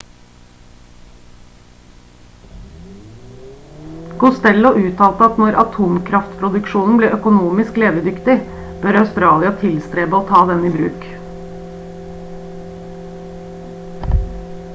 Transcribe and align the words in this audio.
costello 4.21 4.71
uttalte 4.87 5.27
at 5.27 5.37
når 5.43 5.59
atomkraftproduksjonen 5.63 6.97
blir 7.01 7.13
økonomisk 7.19 7.77
levedyktig 7.83 8.37
bør 8.85 8.99
australia 9.03 9.51
tilstrebe 9.65 10.19
å 10.23 10.27
ta 10.33 10.41
den 10.53 10.63
i 10.71 10.71
bruk 10.79 11.05